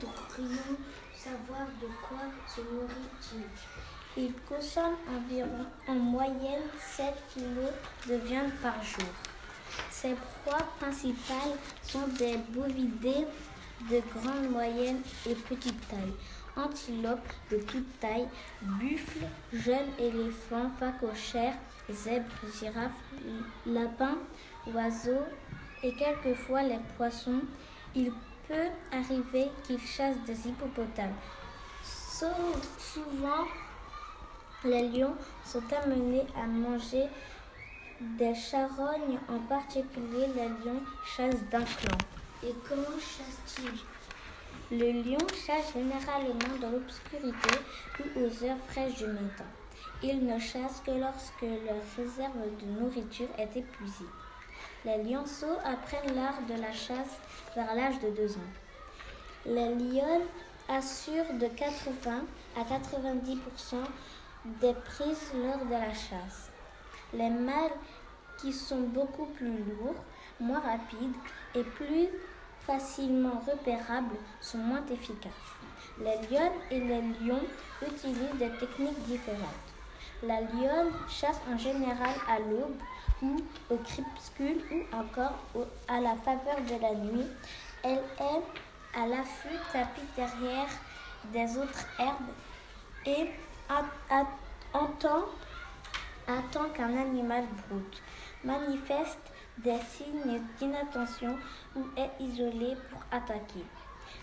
voudrions 0.00 0.76
savoir 1.14 1.66
de 1.80 1.88
quoi 2.06 2.24
se 2.46 2.60
nourrit-il. 2.60 3.44
Il 4.16 4.32
consomme 4.48 4.96
environ 5.08 5.66
en 5.86 5.94
moyenne 5.94 6.62
7 6.78 7.14
kg 7.34 8.08
de 8.08 8.14
viande 8.26 8.52
par 8.62 8.82
jour. 8.82 9.08
Ses 9.90 10.14
proies 10.44 10.66
principales 10.80 11.56
sont 11.82 12.06
des 12.18 12.36
bovidés 12.50 13.26
de 13.90 14.00
grande, 14.14 14.50
moyenne 14.50 15.00
et 15.26 15.34
petite 15.34 15.88
taille, 15.88 16.14
antilopes 16.56 17.32
de 17.50 17.58
toute 17.58 18.00
taille, 18.00 18.26
buffles, 18.62 19.26
jeunes 19.52 19.92
éléphants, 19.98 20.70
phacochères, 20.78 21.58
zèbres, 21.90 22.26
girafes, 22.58 22.90
lapins, 23.66 24.18
oiseaux 24.72 25.26
et 25.82 25.94
quelquefois 25.94 26.62
les 26.62 26.78
poissons, 26.96 27.42
il 27.94 28.12
peut 28.48 28.70
arriver 28.90 29.50
qu'ils 29.64 29.80
chassent 29.80 30.24
des 30.26 30.48
hippopotames. 30.48 31.14
Souvent, 31.82 33.46
les 34.64 34.88
lions 34.88 35.14
sont 35.44 35.62
amenés 35.84 36.26
à 36.34 36.46
manger 36.46 37.04
des 38.00 38.34
charognes, 38.34 39.18
en 39.28 39.38
particulier 39.48 40.26
les 40.34 40.48
lions 40.48 40.82
chassent 41.04 41.44
d'un 41.50 41.62
clan. 41.62 41.98
Et 42.42 42.54
comment 42.68 42.98
chasse-t-il 42.98 44.78
Le 44.78 45.02
lion 45.02 45.26
chasse 45.46 45.72
généralement 45.74 46.56
dans 46.60 46.70
l'obscurité 46.70 47.58
ou 48.00 48.20
aux 48.20 48.44
heures 48.44 48.58
fraîches 48.68 48.96
du 48.96 49.06
matin. 49.06 49.44
Il 50.02 50.24
ne 50.24 50.38
chasse 50.38 50.80
que 50.86 50.92
lorsque 50.92 51.42
leur 51.42 51.82
réserve 51.96 52.56
de 52.60 52.80
nourriture 52.80 53.28
est 53.36 53.56
épuisée. 53.56 54.06
Les 54.84 55.02
lionceaux 55.02 55.58
apprennent 55.64 56.14
l'art 56.14 56.40
de 56.48 56.60
la 56.60 56.72
chasse 56.72 57.18
vers 57.56 57.74
l'âge 57.74 57.98
de 58.00 58.10
deux 58.10 58.36
ans. 58.36 58.52
Les 59.44 59.74
lions 59.74 60.22
assurent 60.68 61.34
de 61.34 61.48
80 61.48 62.24
à 62.56 62.62
90% 62.62 63.38
des 64.60 64.74
prises 64.74 65.32
lors 65.34 65.64
de 65.64 65.72
la 65.72 65.92
chasse. 65.92 66.50
Les 67.12 67.30
mâles 67.30 67.72
qui 68.40 68.52
sont 68.52 68.82
beaucoup 68.82 69.26
plus 69.26 69.48
lourds, 69.48 70.04
moins 70.38 70.60
rapides 70.60 71.16
et 71.56 71.64
plus 71.64 72.06
facilement 72.64 73.42
repérables 73.50 74.16
sont 74.40 74.58
moins 74.58 74.84
efficaces. 74.92 75.32
Les 75.98 76.28
lionnes 76.28 76.52
et 76.70 76.78
les 76.78 77.00
lions 77.00 77.42
utilisent 77.82 78.38
des 78.38 78.50
techniques 78.58 79.02
différentes. 79.06 79.38
La 80.22 80.40
lionne 80.40 80.92
chasse 81.08 81.40
en 81.52 81.58
général 81.58 82.14
à 82.28 82.38
l'aube 82.38 82.76
ou 83.22 83.36
au 83.70 83.76
crépuscule 83.76 84.60
ou 84.72 84.96
encore 84.96 85.38
à 85.88 86.00
la 86.00 86.14
faveur 86.16 86.60
de 86.62 86.80
la 86.80 86.94
nuit. 86.94 87.26
Elle 87.82 88.02
est 88.20 88.98
à 88.98 89.06
l'affût 89.06 89.58
tapis 89.72 90.00
derrière 90.16 90.68
des 91.32 91.58
autres 91.58 91.86
herbes 91.98 92.32
et 93.06 93.30
attend 96.28 96.68
qu'un 96.74 96.96
animal 96.96 97.44
broute, 97.68 98.02
manifeste 98.44 99.18
des 99.58 99.78
signes 99.90 100.40
d'inattention 100.58 101.36
ou 101.76 101.84
est 101.96 102.10
isolée 102.20 102.76
pour 102.90 103.00
attaquer. 103.10 103.64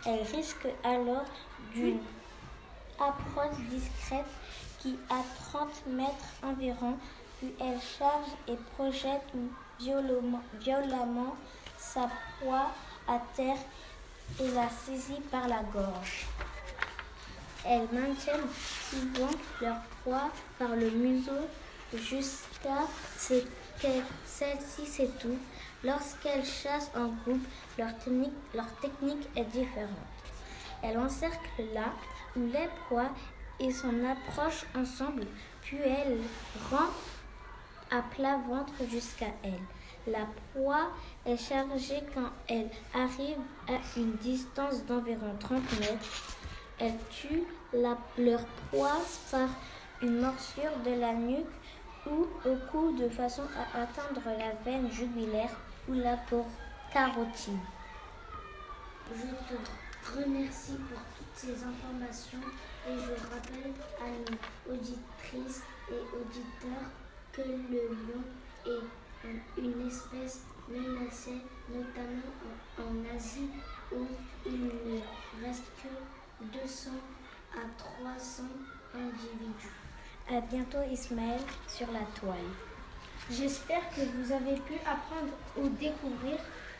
Elle 0.05 0.23
risque 0.35 0.67
alors 0.83 1.25
d'une 1.73 1.99
approche 2.99 3.57
discrète 3.69 4.25
à 5.09 5.23
30 5.51 5.87
mètres 5.87 6.33
environ, 6.43 6.97
elle 7.59 7.79
charge 7.81 8.29
et 8.47 8.57
projette 8.75 9.31
violemment, 9.79 11.35
sa 11.77 12.09
proie 12.39 12.71
à 13.07 13.19
terre 13.35 13.57
et 14.39 14.47
la 14.51 14.69
saisit 14.69 15.21
par 15.31 15.47
la 15.47 15.61
gorge. 15.73 16.25
Elles 17.65 17.87
maintiennent 17.91 18.49
souvent 18.89 19.31
leur 19.61 19.77
proie 20.01 20.29
par 20.59 20.75
le 20.75 20.89
museau 20.89 21.47
jusqu'à 21.93 22.87
ce 23.17 23.41
que 23.81 23.87
celle-ci 24.25 24.85
s'étouffe. 24.85 25.39
Lorsqu'elles 25.83 26.45
chassent 26.45 26.91
en 26.95 27.07
groupe, 27.07 27.45
leur 27.77 27.93
technique, 28.81 29.27
est 29.35 29.45
différente. 29.45 29.89
Elles 30.81 30.97
encerclent 30.97 31.73
là 31.73 31.93
où 32.35 32.47
les 32.47 32.67
proies 32.85 33.11
et 33.59 33.71
son 33.71 33.93
approche 34.03 34.65
ensemble, 34.75 35.25
puis 35.61 35.77
elle 35.77 36.19
rend 36.69 36.89
à 37.91 38.01
plat 38.01 38.37
ventre 38.47 38.73
jusqu'à 38.89 39.33
elle. 39.43 39.61
La 40.07 40.27
proie 40.53 40.91
est 41.25 41.37
chargée 41.37 42.01
quand 42.13 42.29
elle 42.47 42.69
arrive 42.93 43.39
à 43.67 43.79
une 43.97 44.13
distance 44.17 44.85
d'environ 44.85 45.35
30 45.39 45.79
mètres. 45.79 46.35
Elle 46.79 46.97
tue 47.09 47.43
la, 47.73 47.97
leur 48.17 48.45
proie 48.71 49.01
par 49.31 49.49
une 50.01 50.21
morsure 50.21 50.77
de 50.85 50.99
la 50.99 51.13
nuque 51.13 51.45
ou 52.05 52.27
au 52.47 52.55
cou 52.71 52.95
de 52.97 53.09
façon 53.09 53.43
à 53.55 53.81
atteindre 53.81 54.21
la 54.37 54.53
veine 54.63 54.91
jugulaire 54.91 55.55
ou 55.89 55.93
la 55.93 56.17
carotide. 56.93 57.57
Je 59.11 59.55
te 59.55 60.19
remercie 60.19 60.73
pour 60.73 60.99
toutes 61.17 61.35
ces 61.35 61.63
informations 61.63 62.39
et 62.87 62.93
je 62.93 63.11
rappelle 63.33 63.73
à 64.01 64.09
nos 64.09 64.73
auditrices 64.73 65.63
et 65.89 66.15
auditeurs 66.15 66.91
que 67.35 67.41
le 67.41 67.77
lion 67.77 68.23
est 68.65 69.61
une 69.61 69.87
espèce 69.87 70.41
menacée, 70.69 71.41
notamment 71.69 72.31
en 72.79 73.15
Asie 73.15 73.49
où 73.91 74.05
il 74.45 74.65
ne 74.65 75.45
reste 75.45 75.65
que 75.83 76.59
200 76.59 76.91
à 77.53 77.67
300 77.77 78.43
individus. 78.93 79.73
À 80.29 80.41
bientôt 80.41 80.81
Ismaël 80.89 81.41
sur 81.67 81.87
la 81.91 82.01
toile. 82.19 82.37
J'espère 83.29 83.89
que 83.89 84.01
vous 84.01 84.31
avez 84.31 84.55
pu 84.61 84.75
apprendre 84.85 85.33
ou 85.57 85.67
découvrir 85.69 86.37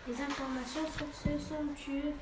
des 0.08 0.22
informations 0.22 0.86
sur 0.96 1.08
ce 1.12 1.38
somptueux 1.40 2.14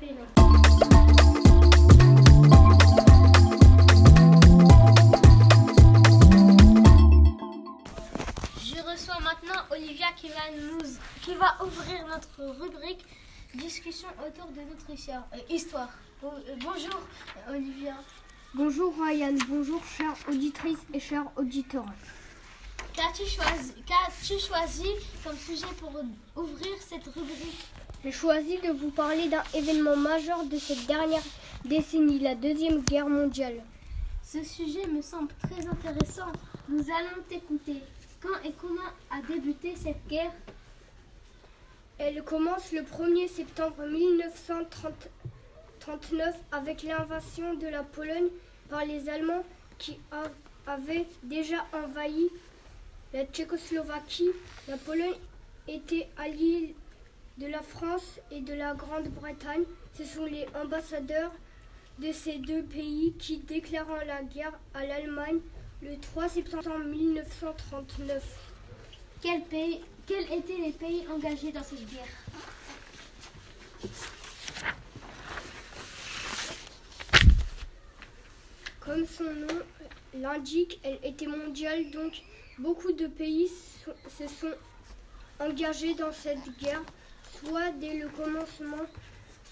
félin. 9.44 9.64
Olivia 9.70 10.06
qui 10.16 10.28
va 10.28 10.50
nous 10.60 10.78
qui 11.22 11.34
va 11.34 11.56
ouvrir 11.64 12.06
notre 12.06 12.60
rubrique 12.60 13.04
discussion 13.54 14.08
autour 14.26 14.46
de 14.48 14.60
notre 14.60 14.90
histoire. 15.48 15.90
Euh, 16.24 16.26
euh, 16.26 16.56
bonjour 16.60 17.00
Olivia. 17.48 17.94
Bonjour 18.54 18.94
Ryan, 19.00 19.36
bonjour 19.48 19.82
chères 19.84 20.16
auditrices 20.28 20.84
et 20.92 21.00
chers 21.00 21.26
auditeurs. 21.36 21.86
Qu'as-tu 22.94 23.24
choisi, 23.26 23.74
qu'as-tu 23.86 24.38
choisi 24.38 24.88
comme 25.24 25.36
sujet 25.36 25.66
pour 25.78 25.92
ouvrir 26.36 26.72
cette 26.80 27.06
rubrique? 27.06 27.64
J'ai 28.04 28.12
choisi 28.12 28.58
de 28.58 28.70
vous 28.70 28.90
parler 28.90 29.28
d'un 29.28 29.42
événement 29.54 29.96
majeur 29.96 30.44
de 30.44 30.58
cette 30.58 30.86
dernière 30.86 31.22
décennie, 31.64 32.18
la 32.18 32.34
Deuxième 32.34 32.80
Guerre 32.82 33.08
mondiale. 33.08 33.62
Ce 34.22 34.42
sujet 34.44 34.86
me 34.86 35.02
semble 35.02 35.32
très 35.42 35.66
intéressant. 35.66 36.32
Nous 36.68 36.80
allons 36.90 37.22
t'écouter. 37.28 37.82
Quand 38.24 38.40
et 38.42 38.52
comment 38.58 38.90
a 39.10 39.20
débuté 39.28 39.76
cette 39.76 40.06
guerre? 40.08 40.32
Elle 41.98 42.24
commence 42.24 42.72
le 42.72 42.80
1er 42.80 43.28
septembre 43.28 43.86
1939 43.86 46.34
avec 46.50 46.84
l'invasion 46.84 47.52
de 47.52 47.66
la 47.66 47.82
Pologne 47.82 48.30
par 48.70 48.86
les 48.86 49.10
Allemands 49.10 49.44
qui 49.76 49.98
avaient 50.66 51.06
déjà 51.22 51.66
envahi 51.74 52.30
la 53.12 53.26
Tchécoslovaquie. 53.26 54.30
La 54.68 54.78
Pologne 54.78 55.18
était 55.68 56.08
alliée 56.16 56.74
de 57.36 57.46
la 57.46 57.60
France 57.60 58.20
et 58.30 58.40
de 58.40 58.54
la 58.54 58.72
Grande-Bretagne. 58.72 59.64
Ce 59.98 60.04
sont 60.04 60.24
les 60.24 60.46
ambassadeurs 60.54 61.34
de 61.98 62.10
ces 62.10 62.38
deux 62.38 62.62
pays 62.62 63.12
qui, 63.18 63.40
déclarant 63.40 64.00
la 64.06 64.22
guerre 64.22 64.58
à 64.72 64.86
l'Allemagne, 64.86 65.40
le 65.84 65.98
3 65.98 66.28
septembre 66.30 66.78
1939. 66.78 68.22
Quels, 69.20 69.42
pays, 69.42 69.80
quels 70.06 70.32
étaient 70.32 70.56
les 70.56 70.72
pays 70.72 71.06
engagés 71.12 71.52
dans 71.52 71.62
cette 71.62 71.86
guerre? 71.90 72.02
Comme 78.80 79.06
son 79.06 79.24
nom 79.24 79.60
l'indique, 80.14 80.80
elle 80.82 80.98
était 81.02 81.26
mondiale, 81.26 81.90
donc 81.90 82.22
beaucoup 82.58 82.92
de 82.92 83.06
pays 83.06 83.50
se 84.08 84.26
sont 84.26 84.54
engagés 85.38 85.94
dans 85.94 86.12
cette 86.12 86.56
guerre, 86.58 86.82
soit 87.38 87.70
dès 87.72 87.98
le 87.98 88.08
commencement, 88.08 88.86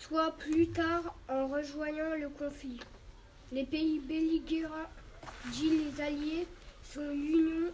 soit 0.01 0.33
plus 0.39 0.69
tard 0.69 1.15
en 1.29 1.49
rejoignant 1.49 2.15
le 2.19 2.29
conflit. 2.31 2.81
Les 3.51 3.65
pays 3.65 3.99
belligérants 3.99 4.89
dit 5.53 5.71
les 5.71 6.01
Alliés 6.03 6.47
sont 6.83 7.09
l'Union 7.09 7.73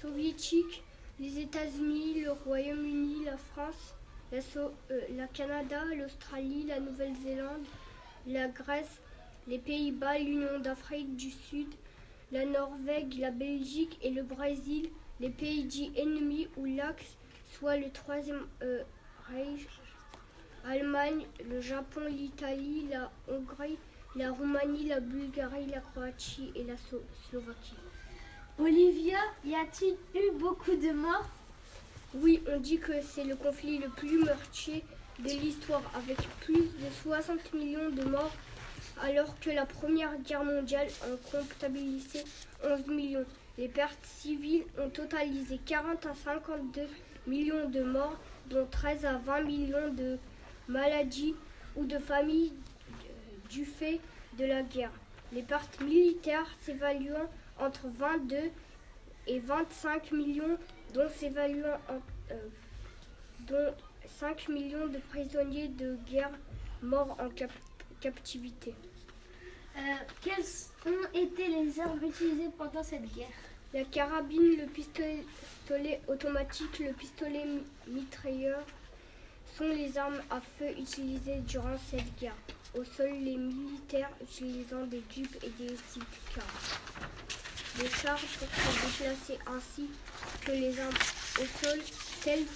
soviétique, 0.00 0.82
les 1.18 1.38
États-Unis, 1.38 2.22
le 2.22 2.32
Royaume-Uni, 2.32 3.24
la 3.24 3.36
France, 3.36 3.94
la, 4.32 4.38
euh, 4.90 5.26
Canada, 5.34 5.82
l'Australie, 5.96 6.64
la 6.66 6.80
Nouvelle-Zélande, 6.80 7.64
la 8.26 8.48
Grèce, 8.48 9.00
les 9.48 9.58
Pays-Bas, 9.58 10.18
l'Union 10.18 10.60
d'Afrique 10.60 11.16
du 11.16 11.30
Sud, 11.30 11.68
la 12.32 12.44
Norvège, 12.44 13.18
la 13.18 13.30
Belgique 13.30 13.98
et 14.02 14.10
le 14.10 14.22
Brésil, 14.22 14.88
les 15.18 15.30
pays 15.30 15.64
dits 15.64 15.92
ennemis 15.96 16.48
ou 16.56 16.64
l'Axe, 16.64 17.16
soit 17.52 17.76
le 17.76 17.90
Troisième 17.90 18.46
euh, 18.62 18.82
Reich, 19.28 19.66
Allemagne, 20.64 21.26
le 21.48 21.60
Japon, 21.60 22.02
l'Italie, 22.08 22.86
la 22.90 23.10
Hongrie, 23.28 23.78
la 24.16 24.30
Roumanie, 24.32 24.88
la 24.88 25.00
Bulgarie, 25.00 25.66
la 25.66 25.80
Croatie 25.80 26.52
et 26.54 26.64
la 26.64 26.74
Slovaquie. 27.28 27.76
Olivia, 28.58 29.18
y 29.44 29.54
a-t-il 29.54 29.94
eu 30.20 30.32
beaucoup 30.38 30.74
de 30.74 30.92
morts? 30.92 31.28
Oui, 32.14 32.42
on 32.52 32.58
dit 32.58 32.78
que 32.78 32.92
c'est 33.02 33.24
le 33.24 33.36
conflit 33.36 33.78
le 33.78 33.88
plus 33.88 34.22
meurtrier 34.24 34.84
de 35.20 35.30
l'histoire, 35.30 35.82
avec 35.94 36.18
plus 36.40 36.54
de 36.54 36.90
60 37.02 37.54
millions 37.54 37.90
de 37.90 38.04
morts 38.04 38.32
alors 39.02 39.38
que 39.40 39.50
la 39.50 39.66
Première 39.66 40.16
Guerre 40.18 40.44
mondiale 40.44 40.88
en 41.04 41.16
comptabilisait 41.30 42.24
11 42.64 42.86
millions. 42.88 43.24
Les 43.58 43.68
pertes 43.68 44.04
civiles 44.04 44.64
ont 44.78 44.90
totalisé 44.90 45.58
40 45.64 46.06
à 46.06 46.14
52 46.14 46.82
millions 47.26 47.68
de 47.68 47.82
morts, 47.82 48.18
dont 48.50 48.66
13 48.70 49.04
à 49.04 49.14
20 49.18 49.42
millions 49.42 49.92
de 49.92 50.18
maladies 50.68 51.34
ou 51.76 51.84
de 51.84 51.98
familles 51.98 52.52
du 53.50 53.64
fait 53.64 54.00
de 54.38 54.44
la 54.44 54.62
guerre. 54.62 54.92
Les 55.32 55.42
pertes 55.42 55.80
militaires 55.80 56.46
s'évaluant 56.60 57.28
entre 57.58 57.88
22 57.88 58.36
et 59.26 59.38
25 59.38 60.12
millions, 60.12 60.58
dont 60.94 61.08
s'évaluant 61.08 61.78
euh, 61.90 62.34
dont 63.46 63.74
5 64.18 64.48
millions 64.48 64.86
de 64.88 64.98
prisonniers 64.98 65.68
de 65.68 65.96
guerre 66.08 66.30
morts 66.82 67.16
en 67.20 67.28
captivité. 68.00 68.74
Euh, 69.76 69.80
quelles 70.22 70.92
ont 70.92 71.14
été 71.14 71.48
les 71.48 71.78
armes 71.80 72.00
utilisées 72.02 72.50
pendant 72.56 72.82
cette 72.82 73.12
guerre? 73.14 73.28
La 73.72 73.84
carabine, 73.84 74.56
le 74.56 74.66
pistolet 74.66 76.00
automatique, 76.08 76.80
le 76.80 76.92
pistolet 76.92 77.44
mitrailleur 77.86 78.64
sont 79.56 79.68
les 79.68 79.96
armes 79.96 80.20
à 80.28 80.40
feu 80.40 80.70
utilisées 80.76 81.38
durant 81.46 81.76
cette 81.88 82.18
guerre. 82.18 82.34
Au 82.78 82.84
sol, 82.84 83.10
les 83.20 83.36
militaires 83.36 84.10
utilisant 84.22 84.86
des 84.86 85.02
jeeps 85.10 85.36
et 85.42 85.50
des 85.58 85.74
cars. 86.32 86.80
Des 87.78 87.88
chars 87.88 88.16
pour 88.16 88.48
se 88.48 88.86
déplacer 88.86 89.38
ainsi 89.46 89.90
que 90.42 90.52
les 90.52 90.78
armes 90.78 90.94
au 91.40 91.64
sol, 91.64 91.80
telles 92.22 92.46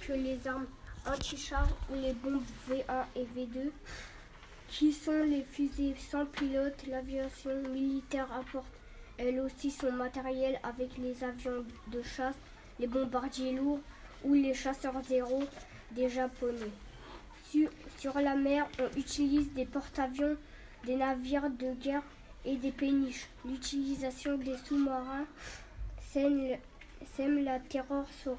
que 0.00 0.14
les 0.14 0.48
armes 0.48 0.66
anti-chars 1.06 1.68
ou 1.90 1.94
les 1.94 2.12
bombes 2.12 2.42
V1 2.68 3.04
et 3.14 3.24
V2 3.24 3.70
qui 4.68 4.92
sont 4.92 5.22
les 5.22 5.44
fusées 5.44 5.94
sans 6.10 6.26
pilote. 6.26 6.84
L'aviation 6.88 7.62
militaire 7.68 8.32
apporte 8.32 8.66
elle 9.16 9.38
aussi 9.40 9.70
son 9.70 9.92
matériel 9.92 10.58
avec 10.64 10.98
les 10.98 11.22
avions 11.22 11.64
de 11.86 12.02
chasse, 12.02 12.34
les 12.80 12.88
bombardiers 12.88 13.52
lourds 13.52 13.80
ou 14.24 14.34
les 14.34 14.54
chasseurs 14.54 15.00
zéro 15.04 15.44
des 15.92 16.08
Japonais. 16.08 16.72
Sur 18.02 18.18
la 18.18 18.34
mer, 18.34 18.66
on 18.80 18.98
utilise 18.98 19.52
des 19.52 19.64
porte-avions, 19.64 20.36
des 20.84 20.96
navires 20.96 21.48
de 21.48 21.72
guerre 21.74 22.02
et 22.44 22.56
des 22.56 22.72
péniches. 22.72 23.28
L'utilisation 23.44 24.36
des 24.38 24.56
sous-marins 24.66 25.24
sème 26.10 26.58
la 27.44 27.60
terreur 27.60 28.04
sur, 28.20 28.36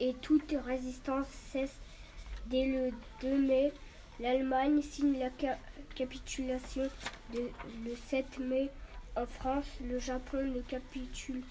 et 0.00 0.14
toute 0.14 0.54
résistance 0.64 1.26
cesse. 1.50 1.78
Dès 2.46 2.66
le 2.66 2.90
2 3.22 3.38
mai, 3.38 3.72
l'Allemagne 4.20 4.82
signe 4.82 5.18
la 5.18 5.30
capitulation 5.94 6.88
le 7.34 7.96
7 8.08 8.38
mai. 8.38 8.68
En 9.14 9.26
France, 9.26 9.66
le 9.84 9.98
Japon 9.98 10.42
ne 10.42 10.60
capitule 10.62 11.42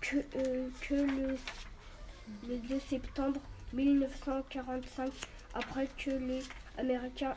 que, 0.00 0.16
euh, 0.36 0.68
le, 0.90 1.36
le 2.48 2.56
2 2.58 2.80
septembre 2.90 3.40
1945 3.72 5.12
après 5.54 5.86
que 5.96 6.10
les 6.10 6.42
Américains 6.78 7.36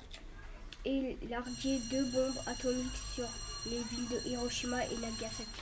et 0.86 1.18
largué 1.30 1.80
deux 1.92 2.06
bombes 2.06 2.42
atomiques 2.48 3.02
sur 3.14 3.28
les 3.66 3.78
villes 3.78 4.10
de 4.10 4.30
Hiroshima 4.30 4.84
et 4.86 4.96
Nagasaki. 4.98 5.62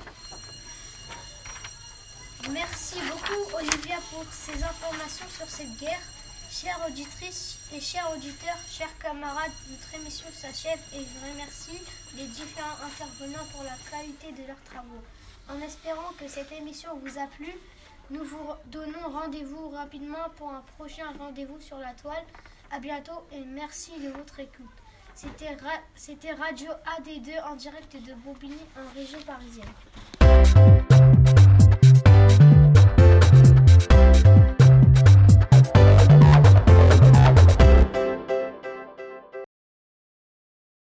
Merci 2.51 2.95
beaucoup 3.09 3.55
Olivia 3.55 3.97
pour 4.11 4.25
ces 4.31 4.61
informations 4.63 5.27
sur 5.29 5.49
cette 5.49 5.77
guerre. 5.77 6.01
Chères 6.53 6.79
auditrices 6.87 7.57
et 7.73 7.81
chers 7.81 8.07
auditeurs, 8.15 8.59
chers 8.69 8.95
camarades, 8.99 9.51
notre 9.71 9.95
émission 9.95 10.27
s'achève 10.31 10.79
et 10.93 10.99
je 10.99 11.31
remercie 11.31 11.81
les 12.15 12.27
différents 12.27 12.77
intervenants 12.85 13.43
pour 13.51 13.63
la 13.63 13.75
qualité 13.89 14.31
de 14.39 14.47
leurs 14.47 14.61
travaux. 14.61 15.01
En 15.49 15.59
espérant 15.61 16.11
que 16.19 16.27
cette 16.27 16.51
émission 16.51 16.91
vous 17.03 17.17
a 17.17 17.25
plu, 17.25 17.51
nous 18.11 18.23
vous 18.23 18.37
donnons 18.67 19.09
rendez-vous 19.11 19.69
rapidement 19.69 20.29
pour 20.37 20.51
un 20.51 20.63
prochain 20.77 21.11
rendez-vous 21.17 21.59
sur 21.59 21.79
la 21.79 21.93
toile. 21.95 22.23
A 22.71 22.79
bientôt 22.79 23.25
et 23.31 23.39
merci 23.39 23.91
de 23.99 24.09
votre 24.09 24.39
écoute. 24.39 24.77
C'était 25.15 25.55
Radio 26.35 26.69
AD2 26.99 27.43
en 27.51 27.55
direct 27.55 27.95
de 27.95 28.13
Bobigny 28.13 28.61
en 28.77 28.93
région 28.93 29.19
parisienne. 29.25 30.82